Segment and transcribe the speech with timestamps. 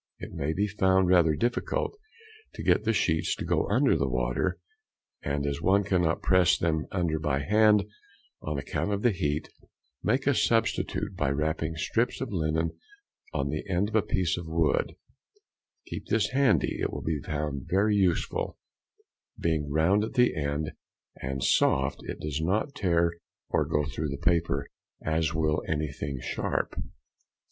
[0.17, 1.95] It may be found rather difficult
[2.55, 4.57] to get the sheets to go under the water;
[5.21, 7.85] and as one cannot press them under by hand,
[8.41, 9.47] on account of the heat,
[10.01, 12.71] make a substitute by wrapping strips of linen
[13.31, 14.95] on the end of a piece of wood;
[15.85, 18.57] keep this handy, it will be found very useful;
[19.37, 20.71] being round at the end,
[21.21, 23.11] and soft, it does not tear
[23.49, 24.67] or go through the paper,
[25.03, 26.73] as will anything sharp.